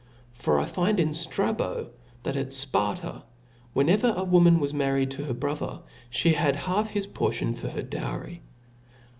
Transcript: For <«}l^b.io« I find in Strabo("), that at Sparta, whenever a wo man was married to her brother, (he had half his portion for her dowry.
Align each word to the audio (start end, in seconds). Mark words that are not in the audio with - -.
For 0.33 0.55
<«}l^b.io« 0.55 0.63
I 0.63 0.65
find 0.65 0.99
in 0.99 1.13
Strabo("), 1.13 1.91
that 2.23 2.35
at 2.35 2.51
Sparta, 2.51 3.21
whenever 3.73 4.11
a 4.17 4.23
wo 4.23 4.39
man 4.39 4.59
was 4.59 4.73
married 4.73 5.11
to 5.11 5.25
her 5.25 5.33
brother, 5.35 5.81
(he 6.09 6.33
had 6.33 6.55
half 6.55 6.89
his 6.89 7.05
portion 7.05 7.53
for 7.53 7.67
her 7.69 7.83
dowry. 7.83 8.41